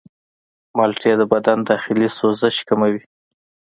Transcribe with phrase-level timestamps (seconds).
[0.77, 3.01] مالټې د بدن داخلي سوزش کموي.